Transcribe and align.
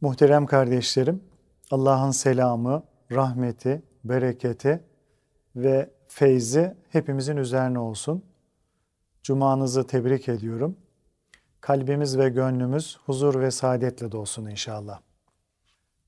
Muhterem 0.00 0.46
kardeşlerim, 0.46 1.24
Allah'ın 1.70 2.10
selamı, 2.10 2.82
rahmeti, 3.12 3.82
bereketi 4.04 4.84
ve 5.56 5.90
feyzi 6.08 6.76
hepimizin 6.88 7.36
üzerine 7.36 7.78
olsun. 7.78 8.24
Cumanızı 9.22 9.86
tebrik 9.86 10.28
ediyorum. 10.28 10.76
Kalbimiz 11.60 12.18
ve 12.18 12.28
gönlümüz 12.28 12.98
huzur 13.06 13.40
ve 13.40 13.50
saadetle 13.50 14.12
dolsun 14.12 14.46
inşallah. 14.46 15.00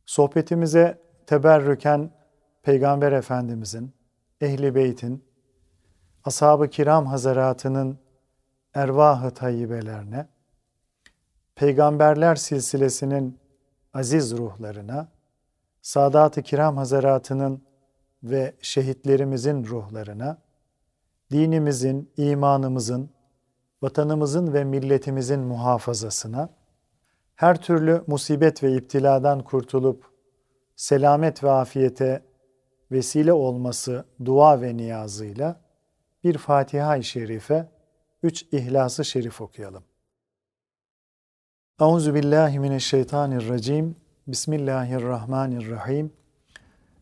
Sohbetimize 0.06 1.02
teberrüken 1.26 2.10
Peygamber 2.62 3.12
Efendimizin, 3.12 3.94
Ehli 4.40 4.74
Beyt'in, 4.74 5.24
Ashab-ı 6.24 6.70
Kiram 6.70 7.06
Hazaratının 7.06 7.98
ervah-ı 8.74 9.30
tayyibelerine, 9.30 10.28
Peygamberler 11.54 12.36
silsilesinin 12.36 13.38
aziz 13.98 14.38
ruhlarına, 14.38 15.08
Sadat-ı 15.82 16.42
Kiram 16.42 16.76
Hazaratının 16.76 17.62
ve 18.22 18.54
şehitlerimizin 18.60 19.64
ruhlarına, 19.64 20.38
dinimizin, 21.30 22.10
imanımızın, 22.16 23.10
vatanımızın 23.82 24.54
ve 24.54 24.64
milletimizin 24.64 25.40
muhafazasına, 25.40 26.48
her 27.36 27.62
türlü 27.62 28.02
musibet 28.06 28.62
ve 28.62 28.74
iptiladan 28.74 29.44
kurtulup 29.44 30.04
selamet 30.76 31.44
ve 31.44 31.50
afiyete 31.50 32.22
vesile 32.92 33.32
olması 33.32 34.04
dua 34.24 34.60
ve 34.60 34.76
niyazıyla 34.76 35.60
bir 36.24 36.38
Fatiha-i 36.38 37.04
Şerife, 37.04 37.68
üç 38.22 38.42
İhlas-ı 38.52 39.04
Şerif 39.04 39.40
okuyalım. 39.40 39.87
Euzu 41.80 42.14
billahi 42.14 42.58
mineşşeytanirracim. 42.58 43.96
Bismillahirrahmanirrahim. 44.28 46.12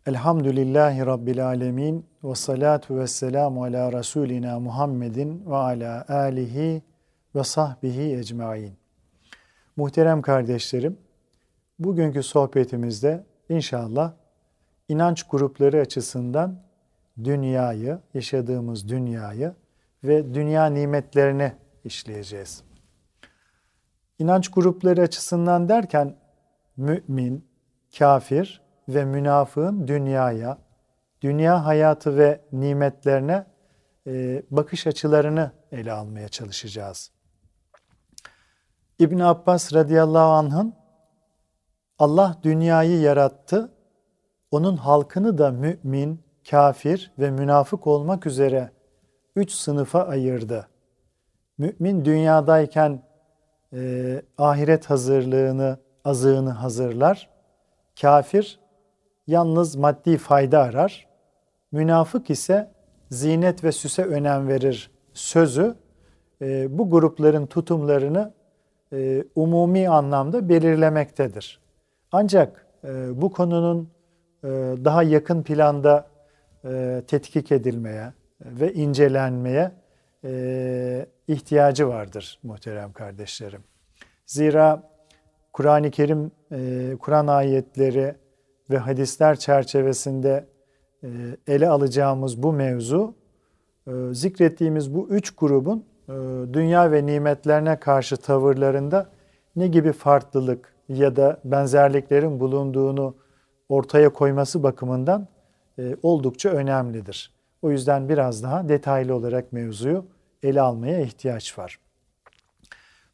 Elhamdülillahi 0.06 1.06
rabbil 1.06 1.46
alamin 1.46 2.06
ve 2.24 2.34
salatu 2.34 2.98
vesselamu 2.98 3.64
ala 3.64 3.92
rasulina 3.92 4.60
Muhammedin 4.60 5.42
ve 5.46 5.56
ala 5.56 6.04
alihi 6.08 6.82
ve 7.34 7.44
sahbihi 7.44 8.16
ecmaîn. 8.16 8.72
Muhterem 9.76 10.22
kardeşlerim, 10.22 10.98
bugünkü 11.78 12.22
sohbetimizde 12.22 13.24
inşallah 13.48 14.12
inanç 14.88 15.22
grupları 15.22 15.80
açısından 15.80 16.62
dünyayı, 17.24 17.98
yaşadığımız 18.14 18.88
dünyayı 18.88 19.52
ve 20.04 20.34
dünya 20.34 20.66
nimetlerini 20.66 21.52
işleyeceğiz. 21.84 22.65
İnanç 24.18 24.48
grupları 24.48 25.00
açısından 25.00 25.68
derken 25.68 26.16
mümin, 26.76 27.48
kafir 27.98 28.62
ve 28.88 29.04
münafığın 29.04 29.88
dünyaya, 29.88 30.58
dünya 31.22 31.64
hayatı 31.64 32.16
ve 32.16 32.40
nimetlerine 32.52 33.46
e, 34.06 34.42
bakış 34.50 34.86
açılarını 34.86 35.52
ele 35.72 35.92
almaya 35.92 36.28
çalışacağız. 36.28 37.10
İbn 38.98 39.18
Abbas 39.18 39.74
radıyallahu 39.74 40.32
anh'ın 40.32 40.74
Allah 41.98 42.36
dünyayı 42.42 43.00
yarattı, 43.00 43.72
onun 44.50 44.76
halkını 44.76 45.38
da 45.38 45.50
mümin, 45.50 46.24
kafir 46.50 47.12
ve 47.18 47.30
münafık 47.30 47.86
olmak 47.86 48.26
üzere 48.26 48.70
üç 49.36 49.52
sınıfa 49.52 50.02
ayırdı. 50.02 50.68
Mümin 51.58 52.04
dünyadayken 52.04 53.02
e, 53.72 54.22
ahiret 54.38 54.90
hazırlığını, 54.90 55.78
azığını 56.04 56.50
hazırlar. 56.50 57.30
Kafir 58.00 58.60
yalnız 59.26 59.76
maddi 59.76 60.18
fayda 60.18 60.60
arar. 60.60 61.06
Münafık 61.72 62.30
ise 62.30 62.70
zinet 63.10 63.64
ve 63.64 63.72
süse 63.72 64.04
önem 64.04 64.48
verir 64.48 64.90
sözü 65.12 65.74
e, 66.42 66.78
bu 66.78 66.90
grupların 66.90 67.46
tutumlarını 67.46 68.32
e, 68.92 69.24
umumi 69.34 69.88
anlamda 69.88 70.48
belirlemektedir. 70.48 71.60
Ancak 72.12 72.66
e, 72.84 73.22
bu 73.22 73.32
konunun 73.32 73.90
e, 74.44 74.48
daha 74.84 75.02
yakın 75.02 75.42
planda 75.42 76.06
e, 76.64 77.02
tetkik 77.06 77.52
edilmeye 77.52 78.12
ve 78.40 78.72
incelenmeye 78.72 79.72
e, 80.24 81.06
ihtiyacı 81.28 81.88
vardır 81.88 82.38
muhterem 82.42 82.92
kardeşlerim. 82.92 83.64
Zira 84.26 84.82
Kur'an-ı 85.52 85.90
Kerim, 85.90 86.30
e, 86.52 86.92
Kur'an 86.98 87.26
ayetleri 87.26 88.14
ve 88.70 88.78
hadisler 88.78 89.38
çerçevesinde 89.38 90.46
e, 91.04 91.08
ele 91.46 91.68
alacağımız 91.68 92.42
bu 92.42 92.52
mevzu, 92.52 93.14
e, 93.86 93.92
zikrettiğimiz 94.12 94.94
bu 94.94 95.08
üç 95.08 95.36
grubun 95.36 95.84
e, 96.08 96.12
dünya 96.52 96.92
ve 96.92 97.06
nimetlerine 97.06 97.80
karşı 97.80 98.16
tavırlarında 98.16 99.10
ne 99.56 99.66
gibi 99.68 99.92
farklılık 99.92 100.74
ya 100.88 101.16
da 101.16 101.40
benzerliklerin 101.44 102.40
bulunduğunu 102.40 103.16
ortaya 103.68 104.08
koyması 104.08 104.62
bakımından 104.62 105.28
e, 105.78 105.96
oldukça 106.02 106.48
önemlidir. 106.48 107.35
O 107.66 107.70
yüzden 107.70 108.08
biraz 108.08 108.42
daha 108.42 108.68
detaylı 108.68 109.14
olarak 109.14 109.52
mevzuyu 109.52 110.06
ele 110.42 110.60
almaya 110.60 111.00
ihtiyaç 111.00 111.58
var. 111.58 111.78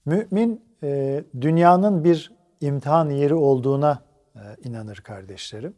Mümin 0.05 0.65
e, 0.83 1.25
dünyanın 1.41 2.05
bir 2.05 2.33
imtihan 2.61 3.11
yeri 3.11 3.35
olduğuna 3.35 4.03
e, 4.35 4.41
inanır 4.65 4.97
kardeşlerim. 4.97 5.75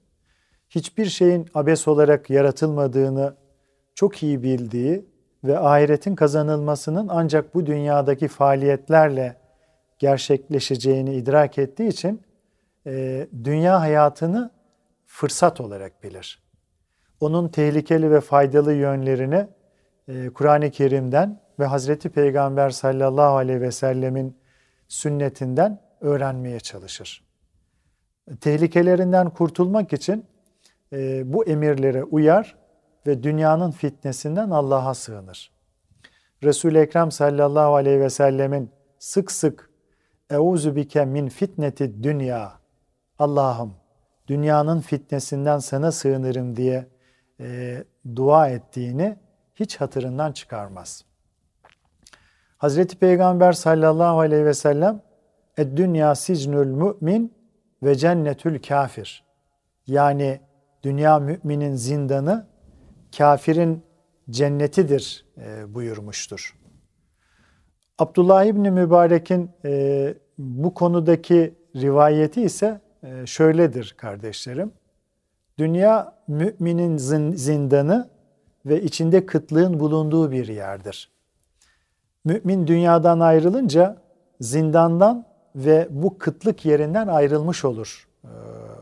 Hiçbir 0.70 1.06
şeyin 1.06 1.48
abes 1.54 1.88
olarak 1.88 2.30
yaratılmadığını 2.30 3.34
çok 3.94 4.22
iyi 4.22 4.42
bildiği 4.42 5.04
ve 5.44 5.58
ahiretin 5.58 6.14
kazanılmasının 6.14 7.08
ancak 7.08 7.54
bu 7.54 7.66
dünyadaki 7.66 8.28
faaliyetlerle 8.28 9.36
gerçekleşeceğini 9.98 11.14
idrak 11.14 11.58
ettiği 11.58 11.88
için 11.88 12.22
e, 12.86 13.26
dünya 13.44 13.80
hayatını 13.80 14.50
fırsat 15.06 15.60
olarak 15.60 16.02
bilir. 16.02 16.43
Onun 17.20 17.48
tehlikeli 17.48 18.10
ve 18.10 18.20
faydalı 18.20 18.72
yönlerini 18.72 19.46
e, 20.08 20.28
Kur'an-ı 20.28 20.70
Kerim'den 20.70 21.40
ve 21.58 21.66
Hazreti 21.66 22.08
Peygamber 22.08 22.70
sallallahu 22.70 23.36
aleyhi 23.36 23.60
ve 23.60 23.70
sellemin 23.70 24.38
sünnetinden 24.88 25.80
öğrenmeye 26.00 26.60
çalışır. 26.60 27.24
Tehlikelerinden 28.40 29.30
kurtulmak 29.30 29.92
için 29.92 30.26
e, 30.92 31.32
bu 31.32 31.44
emirlere 31.44 32.04
uyar 32.04 32.56
ve 33.06 33.22
dünyanın 33.22 33.70
fitnesinden 33.70 34.50
Allah'a 34.50 34.94
sığınır. 34.94 35.52
Resul-i 36.42 36.78
Ekrem 36.78 37.10
sallallahu 37.10 37.74
aleyhi 37.74 38.00
ve 38.00 38.10
sellemin 38.10 38.70
sık 38.98 39.32
sık 39.32 39.70
Euzu 40.30 40.76
bike 40.76 41.04
min 41.04 41.28
fitneti 41.28 42.02
dünya. 42.02 42.52
Allah'ım 43.18 43.74
dünyanın 44.26 44.80
fitnesinden 44.80 45.58
sana 45.58 45.92
sığınırım 45.92 46.56
diye 46.56 46.93
e, 47.40 47.84
dua 48.16 48.48
ettiğini 48.48 49.16
hiç 49.54 49.76
hatırından 49.76 50.32
çıkarmaz. 50.32 51.04
Hazreti 52.56 52.96
Peygamber 52.96 53.52
sallallahu 53.52 54.20
aleyhi 54.20 54.44
ve 54.44 54.54
sellem 54.54 55.02
dünya 55.58 56.14
sicnül 56.14 56.66
mümin 56.66 57.34
ve 57.82 57.94
cennetül 57.94 58.62
kafir. 58.62 59.24
Yani 59.86 60.40
dünya 60.82 61.18
müminin 61.18 61.74
zindanı, 61.74 62.46
kafirin 63.16 63.84
cennetidir 64.30 65.26
e, 65.38 65.74
buyurmuştur. 65.74 66.58
Abdullah 67.98 68.44
İbni 68.44 68.70
Mübarek'in 68.70 69.50
e, 69.64 70.14
bu 70.38 70.74
konudaki 70.74 71.54
rivayeti 71.76 72.42
ise 72.42 72.80
e, 73.02 73.26
şöyledir 73.26 73.94
kardeşlerim. 73.98 74.72
Dünya 75.58 76.14
müminin 76.28 76.96
zindanı 77.36 78.08
ve 78.66 78.82
içinde 78.82 79.26
kıtlığın 79.26 79.80
bulunduğu 79.80 80.30
bir 80.30 80.48
yerdir. 80.48 81.10
Mümin 82.24 82.66
dünyadan 82.66 83.20
ayrılınca 83.20 83.96
zindandan 84.40 85.26
ve 85.56 85.88
bu 85.90 86.18
kıtlık 86.18 86.64
yerinden 86.64 87.08
ayrılmış 87.08 87.64
olur 87.64 88.08
e, 88.24 88.28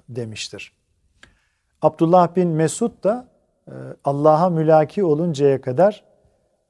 demiştir. 0.09 0.73
Abdullah 1.83 2.37
bin 2.37 2.49
Mesud 2.49 3.05
da 3.05 3.29
e, 3.69 3.73
Allah'a 4.05 4.51
mülaki 4.51 5.05
oluncaya 5.05 5.61
kadar 5.61 6.05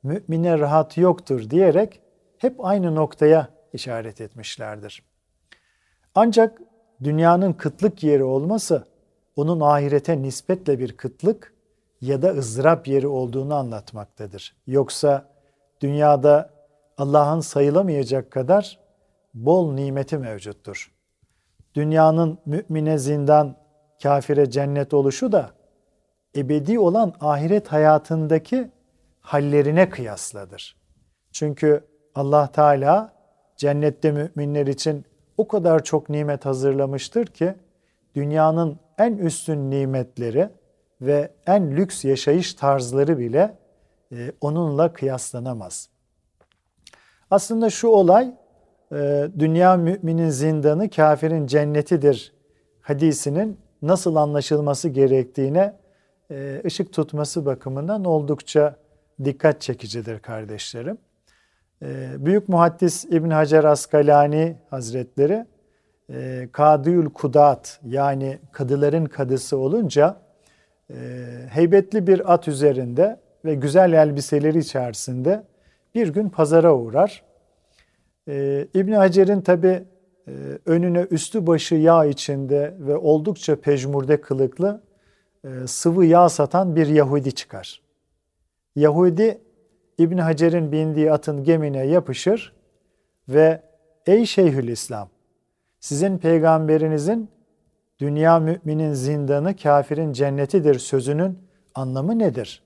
mümine 0.03 0.59
rahat 0.59 0.97
yoktur 0.99 1.51
diyerek 1.51 2.01
hep 2.39 2.65
aynı 2.65 2.95
noktaya 2.95 3.49
işaret 3.73 4.21
etmişlerdir. 4.21 5.03
Ancak 6.15 6.63
dünyanın 7.05 7.53
kıtlık 7.53 8.03
yeri 8.03 8.25
olması 8.25 8.85
onun 9.37 9.61
ahirete 9.61 10.23
nispetle 10.23 10.79
bir 10.79 10.96
kıtlık 10.96 11.55
ya 12.00 12.23
da 12.23 12.31
ızdırap 12.31 12.88
yeri 12.88 13.06
olduğunu 13.06 13.55
anlatmaktadır. 13.55 14.56
Yoksa 14.67 15.29
dünyada 15.81 16.50
Allah'ın 16.99 17.40
sayılamayacak 17.40 18.31
kadar 18.31 18.79
bol 19.34 19.73
nimeti 19.73 20.19
mevcuttur. 20.19 20.93
dünyanın 21.75 22.38
mümine 22.46 22.99
zindan, 22.99 23.56
kafire 24.02 24.50
cennet 24.50 24.94
oluşu 24.94 25.32
da 25.32 25.50
ebedi 26.37 26.79
olan 26.79 27.14
ahiret 27.20 27.69
hayatındaki 27.69 28.70
hallerine 29.20 29.90
kıyasladır. 29.90 30.76
Çünkü 31.32 31.84
Allah 32.14 32.52
Teala 32.52 33.12
cennette 33.56 34.12
müminler 34.12 34.67
için 34.67 35.05
o 35.37 35.49
kadar 35.49 35.84
çok 35.84 36.08
nimet 36.08 36.46
hazırlamıştır 36.46 37.26
ki 37.26 37.55
dünyanın 38.14 38.79
en 39.07 39.17
üstün 39.17 39.71
nimetleri 39.71 40.49
ve 41.01 41.31
en 41.47 41.77
lüks 41.77 42.05
yaşayış 42.05 42.55
tarzları 42.55 43.19
bile 43.19 43.57
e, 44.13 44.33
onunla 44.41 44.93
kıyaslanamaz. 44.93 45.89
Aslında 47.31 47.71
şu 47.71 47.89
olay 47.89 48.35
e, 48.93 49.29
dünya 49.39 49.77
müminin 49.77 50.29
zindanı 50.29 50.91
kafirin 50.91 51.47
cennetidir 51.47 52.33
hadisinin 52.81 53.59
nasıl 53.83 54.17
anlaşılması 54.17 54.89
gerektiğine 54.89 55.77
e, 56.31 56.63
ışık 56.65 56.93
tutması 56.93 57.47
bakımından 57.47 58.05
oldukça 58.05 58.77
dikkat 59.25 59.61
çekicidir 59.61 60.19
kardeşlerim. 60.19 60.99
Büyük 62.19 62.49
muhaddis 62.49 63.05
İbn 63.05 63.31
Hacer 63.31 63.65
Askalani 63.65 64.57
Hazretleri 64.71 65.47
Kadıyül 66.53 67.11
Kudat 67.11 67.81
yani 67.85 68.38
kadıların 68.53 69.05
kadısı 69.05 69.56
olunca 69.56 70.17
heybetli 71.49 72.06
bir 72.06 72.32
at 72.32 72.49
üzerinde 72.49 73.20
ve 73.44 73.55
güzel 73.55 73.93
elbiseleri 73.93 74.59
içerisinde 74.59 75.44
bir 75.94 76.09
gün 76.09 76.29
pazara 76.29 76.75
uğrar. 76.75 77.23
Ee, 78.29 78.67
İbn 78.75 78.93
Hacer'in 78.93 79.41
tabi 79.41 79.85
e, 80.29 80.32
önüne 80.67 81.06
üstü 81.11 81.47
başı 81.47 81.75
yağ 81.75 82.05
içinde 82.05 82.75
ve 82.79 82.97
oldukça 82.97 83.61
pejmurde 83.61 84.20
kılıklı 84.20 84.81
e, 85.44 85.67
sıvı 85.67 86.05
yağ 86.05 86.29
satan 86.29 86.76
bir 86.76 86.87
Yahudi 86.87 87.32
çıkar. 87.32 87.82
Yahudi 88.76 89.41
İbn 89.99 90.19
Hacer'in 90.19 90.73
bindiği 90.73 91.12
atın 91.12 91.44
gemine 91.44 91.87
yapışır 91.87 92.53
ve 93.29 93.62
ey 94.06 94.26
Şeyhülislam 94.26 95.08
sizin 95.82 96.19
peygamberinizin 96.19 97.31
dünya 97.99 98.38
müminin 98.38 98.93
zindanı 98.93 99.56
kafirin 99.56 100.12
cennetidir 100.12 100.79
sözünün 100.79 101.38
anlamı 101.75 102.19
nedir? 102.19 102.62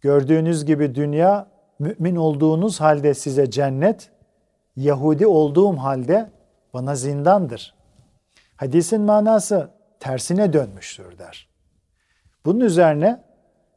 Gördüğünüz 0.00 0.64
gibi 0.64 0.94
dünya 0.94 1.46
mümin 1.78 2.16
olduğunuz 2.16 2.80
halde 2.80 3.14
size 3.14 3.50
cennet, 3.50 4.10
Yahudi 4.76 5.26
olduğum 5.26 5.76
halde 5.76 6.30
bana 6.74 6.94
zindandır. 6.94 7.74
Hadisin 8.56 9.00
manası 9.00 9.70
tersine 10.00 10.52
dönmüştür 10.52 11.18
der. 11.18 11.48
Bunun 12.44 12.60
üzerine 12.60 13.24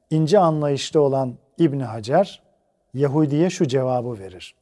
ince 0.10 0.40
anlayışta 0.40 1.00
olan 1.00 1.38
İbn 1.58 1.80
Hacer 1.80 2.44
Yahudi'ye 2.94 3.50
şu 3.50 3.68
cevabı 3.68 4.20
verir. 4.20 4.56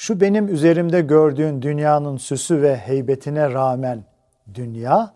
Şu 0.00 0.20
benim 0.20 0.48
üzerimde 0.48 1.00
gördüğün 1.00 1.62
dünyanın 1.62 2.16
süsü 2.16 2.62
ve 2.62 2.76
heybetine 2.76 3.52
rağmen 3.52 4.04
dünya 4.54 5.14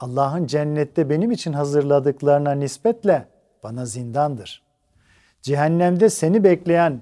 Allah'ın 0.00 0.46
cennette 0.46 1.10
benim 1.10 1.30
için 1.30 1.52
hazırladıklarına 1.52 2.52
nispetle 2.52 3.28
bana 3.62 3.86
zindandır. 3.86 4.62
Cehennemde 5.42 6.10
seni 6.10 6.44
bekleyen 6.44 7.00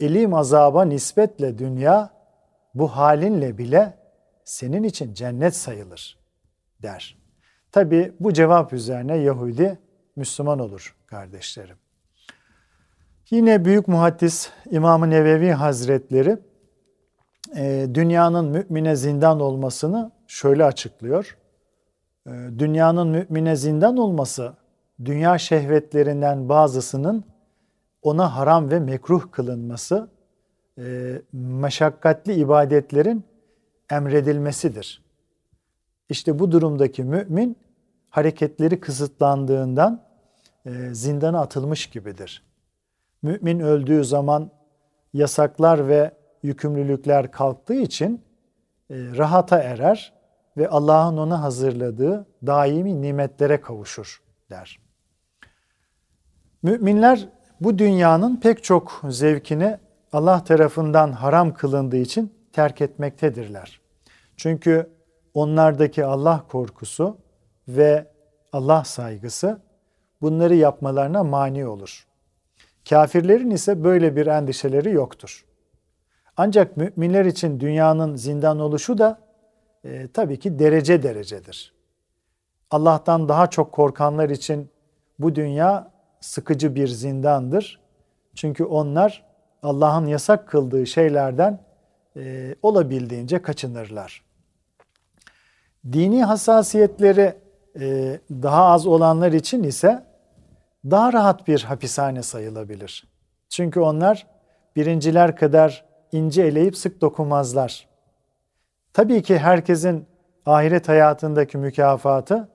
elim 0.00 0.34
azaba 0.34 0.84
nispetle 0.84 1.58
dünya 1.58 2.10
bu 2.74 2.88
halinle 2.88 3.58
bile 3.58 3.94
senin 4.44 4.82
için 4.82 5.14
cennet 5.14 5.56
sayılır 5.56 6.18
der. 6.82 7.18
Tabi 7.72 8.12
bu 8.20 8.32
cevap 8.32 8.72
üzerine 8.72 9.16
Yahudi 9.16 9.78
Müslüman 10.16 10.58
olur 10.58 10.96
kardeşlerim. 11.06 11.76
Yine 13.30 13.64
büyük 13.64 13.88
muhaddis 13.88 14.50
İmam-ı 14.70 15.10
Nevevi 15.10 15.50
Hazretleri 15.50 16.38
e, 17.56 17.88
dünyanın 17.94 18.44
mümine 18.44 18.96
zindan 18.96 19.40
olmasını 19.40 20.10
şöyle 20.26 20.64
açıklıyor. 20.64 21.38
E, 22.26 22.30
dünyanın 22.58 23.08
mümine 23.08 23.56
zindan 23.56 23.96
olması 23.96 24.52
dünya 25.04 25.38
şehvetlerinden 25.38 26.48
bazısının 26.48 27.24
ona 28.02 28.36
haram 28.36 28.70
ve 28.70 28.80
mekruh 28.80 29.32
kılınması 29.32 30.08
e, 30.78 31.16
meşakkatli 31.32 32.34
ibadetlerin 32.34 33.24
emredilmesidir. 33.90 35.02
İşte 36.08 36.38
bu 36.38 36.52
durumdaki 36.52 37.04
mümin 37.04 37.56
hareketleri 38.10 38.80
kısıtlandığından 38.80 40.02
zindana 40.92 41.40
atılmış 41.40 41.86
gibidir. 41.86 42.49
Mümin 43.22 43.60
öldüğü 43.60 44.04
zaman 44.04 44.50
yasaklar 45.12 45.88
ve 45.88 46.10
yükümlülükler 46.42 47.30
kalktığı 47.30 47.74
için 47.74 48.24
e, 48.90 48.94
rahata 48.94 49.58
erer 49.58 50.12
ve 50.56 50.68
Allah'ın 50.68 51.16
ona 51.16 51.42
hazırladığı 51.42 52.26
daimi 52.46 53.02
nimetlere 53.02 53.60
kavuşur 53.60 54.22
der. 54.50 54.80
Müminler 56.62 57.28
bu 57.60 57.78
dünyanın 57.78 58.36
pek 58.36 58.64
çok 58.64 59.02
zevkini 59.08 59.78
Allah 60.12 60.44
tarafından 60.44 61.12
haram 61.12 61.54
kılındığı 61.54 61.96
için 61.96 62.34
terk 62.52 62.80
etmektedirler. 62.80 63.80
Çünkü 64.36 64.90
onlardaki 65.34 66.04
Allah 66.04 66.44
korkusu 66.48 67.16
ve 67.68 68.06
Allah 68.52 68.84
saygısı 68.84 69.60
bunları 70.22 70.54
yapmalarına 70.54 71.24
mani 71.24 71.66
olur. 71.66 72.09
Kafirlerin 72.88 73.50
ise 73.50 73.84
böyle 73.84 74.16
bir 74.16 74.26
endişeleri 74.26 74.92
yoktur. 74.92 75.44
Ancak 76.36 76.76
müminler 76.76 77.24
için 77.24 77.60
dünyanın 77.60 78.16
zindan 78.16 78.60
oluşu 78.60 78.98
da 78.98 79.20
e, 79.84 80.08
tabii 80.08 80.38
ki 80.38 80.58
derece 80.58 81.02
derecedir. 81.02 81.74
Allah'tan 82.70 83.28
daha 83.28 83.46
çok 83.50 83.72
korkanlar 83.72 84.30
için 84.30 84.70
bu 85.18 85.34
dünya 85.34 85.90
sıkıcı 86.20 86.74
bir 86.74 86.88
zindandır. 86.88 87.80
Çünkü 88.34 88.64
onlar 88.64 89.24
Allah'ın 89.62 90.06
yasak 90.06 90.48
kıldığı 90.48 90.86
şeylerden 90.86 91.60
e, 92.16 92.54
olabildiğince 92.62 93.42
kaçınırlar. 93.42 94.24
Dini 95.92 96.24
hassasiyetleri 96.24 97.34
e, 97.80 98.18
daha 98.30 98.64
az 98.64 98.86
olanlar 98.86 99.32
için 99.32 99.62
ise 99.62 100.09
daha 100.84 101.12
rahat 101.12 101.48
bir 101.48 101.62
hapishane 101.62 102.22
sayılabilir. 102.22 103.08
Çünkü 103.48 103.80
onlar 103.80 104.26
birinciler 104.76 105.36
kadar 105.36 105.84
ince 106.12 106.42
eleyip 106.42 106.76
sık 106.76 107.00
dokunmazlar. 107.00 107.88
Tabii 108.92 109.22
ki 109.22 109.38
herkesin 109.38 110.06
ahiret 110.46 110.88
hayatındaki 110.88 111.58
mükafatı 111.58 112.48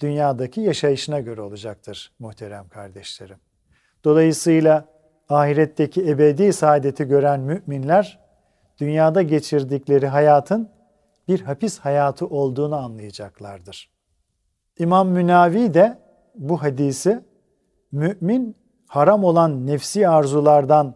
dünyadaki 0.00 0.60
yaşayışına 0.60 1.20
göre 1.20 1.40
olacaktır 1.40 2.12
muhterem 2.18 2.68
kardeşlerim. 2.68 3.38
Dolayısıyla 4.04 4.84
ahiretteki 5.28 6.10
ebedi 6.10 6.52
saadeti 6.52 7.04
gören 7.04 7.40
müminler 7.40 8.18
dünyada 8.80 9.22
geçirdikleri 9.22 10.06
hayatın 10.06 10.70
bir 11.28 11.40
hapis 11.40 11.78
hayatı 11.78 12.26
olduğunu 12.26 12.76
anlayacaklardır. 12.76 13.90
İmam 14.78 15.08
Münavi 15.08 15.74
de 15.74 15.98
bu 16.34 16.62
hadisi 16.62 17.24
mümin 17.96 18.56
haram 18.86 19.24
olan 19.24 19.66
nefsi 19.66 20.08
arzulardan 20.08 20.94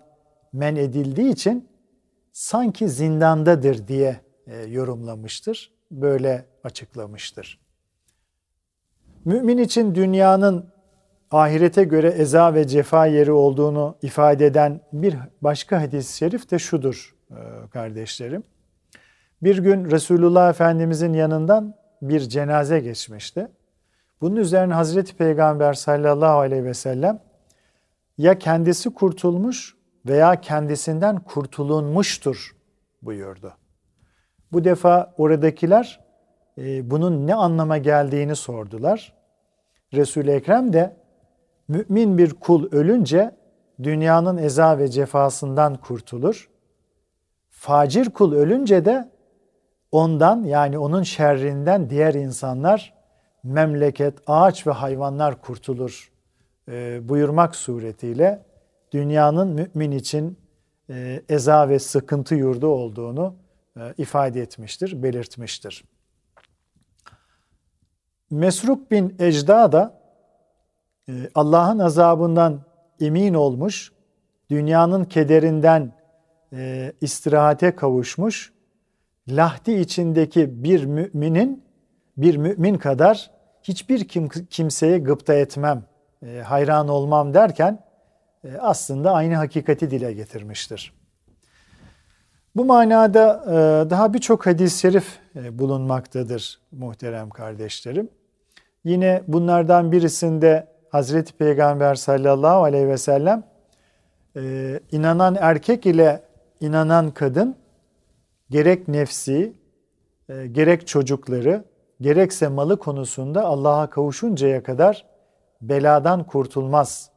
men 0.52 0.76
edildiği 0.76 1.32
için 1.32 1.68
sanki 2.32 2.88
zindandadır 2.88 3.88
diye 3.88 4.20
e, 4.46 4.56
yorumlamıştır. 4.56 5.72
Böyle 5.90 6.46
açıklamıştır. 6.64 7.60
Mümin 9.24 9.58
için 9.58 9.94
dünyanın 9.94 10.66
ahirete 11.30 11.84
göre 11.84 12.08
eza 12.08 12.54
ve 12.54 12.66
cefa 12.66 13.06
yeri 13.06 13.32
olduğunu 13.32 13.96
ifade 14.02 14.46
eden 14.46 14.80
bir 14.92 15.16
başka 15.42 15.82
hadis-i 15.82 16.16
şerif 16.16 16.50
de 16.50 16.58
şudur 16.58 17.16
e, 17.30 17.36
kardeşlerim. 17.72 18.44
Bir 19.42 19.58
gün 19.58 19.90
Resulullah 19.90 20.50
Efendimizin 20.50 21.12
yanından 21.12 21.74
bir 22.02 22.20
cenaze 22.20 22.80
geçmişti. 22.80 23.48
Bunun 24.20 24.36
üzerine 24.36 24.74
Hazreti 24.74 25.16
Peygamber 25.16 25.74
sallallahu 25.74 26.38
aleyhi 26.38 26.64
ve 26.64 26.74
sellem 26.74 27.20
ya 28.18 28.38
kendisi 28.38 28.94
kurtulmuş 28.94 29.76
veya 30.06 30.40
kendisinden 30.40 31.20
kurtulunmuştur 31.20 32.56
buyurdu. 33.02 33.52
Bu 34.52 34.64
defa 34.64 35.14
oradakiler 35.18 36.00
e, 36.58 36.90
bunun 36.90 37.26
ne 37.26 37.34
anlama 37.34 37.78
geldiğini 37.78 38.36
sordular. 38.36 39.12
Resul-i 39.94 40.30
Ekrem 40.30 40.72
de 40.72 40.96
mümin 41.68 42.18
bir 42.18 42.34
kul 42.34 42.72
ölünce 42.72 43.30
dünyanın 43.82 44.38
eza 44.38 44.78
ve 44.78 44.88
cefasından 44.88 45.74
kurtulur. 45.74 46.50
Facir 47.48 48.10
kul 48.10 48.32
ölünce 48.32 48.84
de 48.84 49.10
ondan 49.92 50.44
yani 50.44 50.78
onun 50.78 51.02
şerrinden 51.02 51.90
diğer 51.90 52.14
insanlar, 52.14 52.99
memleket, 53.42 54.18
ağaç 54.26 54.66
ve 54.66 54.70
hayvanlar 54.70 55.42
kurtulur 55.42 56.12
e, 56.68 57.08
buyurmak 57.08 57.56
suretiyle 57.56 58.46
dünyanın 58.92 59.48
mümin 59.48 59.90
için 59.90 60.38
e, 60.90 61.22
eza 61.28 61.68
ve 61.68 61.78
sıkıntı 61.78 62.34
yurdu 62.34 62.66
olduğunu 62.66 63.36
e, 63.76 63.94
ifade 63.98 64.40
etmiştir, 64.40 65.02
belirtmiştir. 65.02 65.84
Mesruk 68.30 68.90
bin 68.90 69.16
Ecda 69.18 69.72
da 69.72 70.00
e, 71.08 71.12
Allah'ın 71.34 71.78
azabından 71.78 72.62
emin 73.00 73.34
olmuş, 73.34 73.92
dünyanın 74.50 75.04
kederinden 75.04 75.92
e, 76.52 76.92
istirahate 77.00 77.76
kavuşmuş, 77.76 78.52
lahdi 79.28 79.72
içindeki 79.72 80.64
bir 80.64 80.84
müminin 80.84 81.69
bir 82.16 82.36
mümin 82.36 82.74
kadar 82.74 83.30
hiçbir 83.62 84.08
kim, 84.08 84.28
kimseye 84.28 84.98
gıpta 84.98 85.34
etmem, 85.34 85.84
e, 86.26 86.40
hayran 86.40 86.88
olmam 86.88 87.34
derken 87.34 87.78
e, 88.44 88.56
aslında 88.58 89.12
aynı 89.12 89.34
hakikati 89.34 89.90
dile 89.90 90.12
getirmiştir. 90.12 90.92
Bu 92.56 92.64
manada 92.64 93.44
e, 93.46 93.90
daha 93.90 94.14
birçok 94.14 94.46
hadis-i 94.46 94.78
şerif 94.78 95.18
e, 95.36 95.58
bulunmaktadır 95.58 96.60
muhterem 96.72 97.30
kardeşlerim. 97.30 98.08
Yine 98.84 99.22
bunlardan 99.28 99.92
birisinde 99.92 100.66
Hazreti 100.88 101.32
Peygamber 101.32 101.94
sallallahu 101.94 102.62
aleyhi 102.62 102.88
ve 102.88 102.98
sellem 102.98 103.44
inanan 104.92 105.36
erkek 105.40 105.86
ile 105.86 106.22
inanan 106.60 107.10
kadın 107.10 107.56
gerek 108.50 108.88
nefsi, 108.88 109.52
gerek 110.28 110.86
çocukları, 110.86 111.64
gerekse 112.00 112.48
malı 112.48 112.78
konusunda 112.78 113.44
Allah'a 113.44 113.90
kavuşuncaya 113.90 114.62
kadar 114.62 115.06
beladan 115.62 116.24
kurtulmaz. 116.24 117.10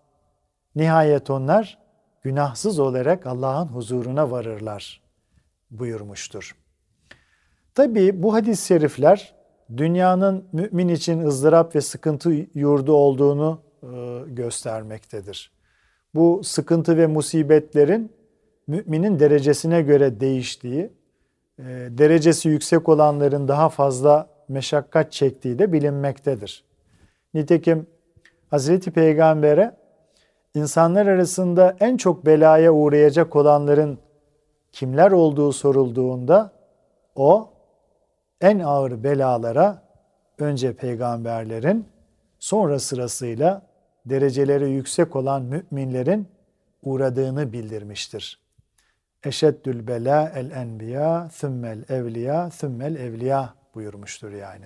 Nihayet 0.76 1.30
onlar 1.30 1.78
günahsız 2.22 2.80
olarak 2.80 3.28
Allah'ın 3.28 3.68
huzuruna 3.68 4.32
varırlar 4.32 5.02
buyurmuştur. 5.72 6.56
Tabi 7.76 8.24
bu 8.24 8.34
hadis-i 8.34 8.68
şerifler 8.68 9.36
dünyanın 9.78 10.46
mümin 10.54 10.88
için 10.88 11.26
ızdırap 11.26 11.76
ve 11.76 11.82
sıkıntı 11.82 12.32
yurdu 12.54 12.94
olduğunu 12.94 13.62
e, 13.84 13.88
göstermektedir. 14.28 15.52
Bu 16.16 16.42
sıkıntı 16.44 16.98
ve 16.98 17.08
musibetlerin 17.08 18.12
müminin 18.68 19.20
derecesine 19.20 19.82
göre 19.82 20.20
değiştiği, 20.20 20.92
e, 21.60 21.64
derecesi 21.90 22.50
yüksek 22.50 22.90
olanların 22.90 23.48
daha 23.48 23.70
fazla 23.70 24.33
meşakkat 24.48 25.12
çektiği 25.12 25.60
de 25.60 25.74
bilinmektedir. 25.74 26.64
Nitekim 27.34 27.88
Hazreti 28.50 28.92
Peygamber'e 28.92 29.78
insanlar 30.56 31.06
arasında 31.06 31.76
en 31.80 31.98
çok 31.98 32.26
belaya 32.26 32.72
uğrayacak 32.72 33.36
olanların 33.36 34.00
kimler 34.72 35.12
olduğu 35.12 35.52
sorulduğunda 35.52 36.52
o 37.16 37.50
en 38.42 38.60
ağır 38.60 39.04
belalara 39.04 39.84
önce 40.40 40.74
peygamberlerin 40.74 41.86
sonra 42.40 42.80
sırasıyla 42.80 43.62
dereceleri 44.06 44.70
yüksek 44.70 45.16
olan 45.16 45.42
müminlerin 45.44 46.28
uğradığını 46.84 47.54
bildirmiştir. 47.54 48.40
Eşeddül 49.24 49.88
bela 49.88 50.32
el 50.36 50.52
enbiya, 50.52 51.30
thümmel 51.40 51.84
evliya, 51.90 52.50
thümmel 52.50 52.96
evliya 52.96 53.54
buyurmuştur 53.76 54.32
yani. 54.32 54.66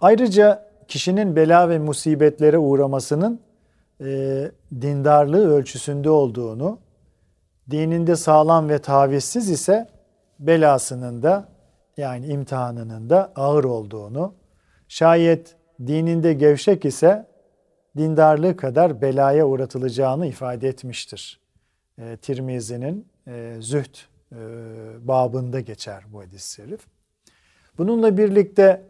Ayrıca 0.00 0.68
kişinin 0.88 1.36
bela 1.36 1.68
ve 1.68 1.78
musibetlere 1.78 2.58
uğramasının 2.58 3.40
e, 4.00 4.50
dindarlığı 4.80 5.50
ölçüsünde 5.50 6.10
olduğunu, 6.10 6.78
dininde 7.70 8.16
sağlam 8.16 8.68
ve 8.68 8.78
tavizsiz 8.78 9.50
ise 9.50 9.88
belasının 10.38 11.22
da 11.22 11.48
yani 11.96 12.26
imtihanının 12.26 13.10
da 13.10 13.32
ağır 13.36 13.64
olduğunu, 13.64 14.34
şayet 14.88 15.56
dininde 15.86 16.32
gevşek 16.32 16.84
ise 16.84 17.26
dindarlığı 17.96 18.56
kadar 18.56 19.02
belaya 19.02 19.46
uğratılacağını 19.46 20.26
ifade 20.26 20.68
etmiştir. 20.68 21.40
E, 21.98 22.16
Tirmizi'nin 22.16 23.06
e, 23.26 23.56
zühd 23.60 23.94
e, 24.32 24.36
babında 25.08 25.60
geçer 25.60 26.04
bu 26.12 26.20
hadis-i 26.20 26.54
şerif. 26.54 26.97
Bununla 27.78 28.16
birlikte 28.16 28.82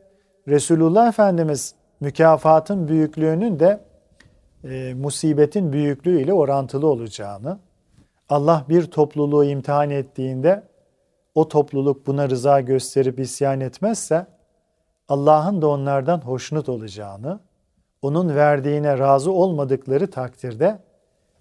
Resulullah 0.49 1.09
Efendimiz 1.09 1.75
mükafatın 2.01 2.89
büyüklüğünün 2.89 3.61
de 3.61 3.81
e, 4.65 4.95
musibetin 4.95 5.73
büyüklüğü 5.73 6.21
ile 6.23 6.33
orantılı 6.33 6.87
olacağını, 6.87 7.59
Allah 8.29 8.65
bir 8.69 8.91
topluluğu 8.91 9.45
imtihan 9.45 9.91
ettiğinde 9.91 10.63
o 11.35 11.49
topluluk 11.49 12.07
buna 12.07 12.31
rıza 12.31 12.61
gösterip 12.61 13.21
isyan 13.21 13.61
etmezse 13.61 14.27
Allah'ın 15.09 15.63
da 15.63 15.69
onlardan 15.69 16.21
hoşnut 16.21 16.69
olacağını, 16.69 17.41
onun 18.03 18.37
verdiğine 18.37 18.99
razı 18.99 19.33
olmadıkları 19.33 20.11
takdirde 20.11 20.79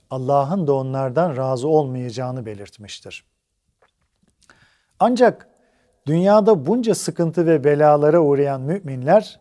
Allah'ın 0.10 0.68
da 0.68 0.74
onlardan 0.74 1.38
razı 1.38 1.68
olmayacağını 1.68 2.46
belirtmiştir. 2.46 3.26
Ancak 5.00 5.47
dünyada 6.08 6.66
bunca 6.66 6.96
sıkıntı 6.96 7.46
ve 7.46 7.64
belalara 7.64 8.20
uğrayan 8.20 8.62
müminler 8.62 9.40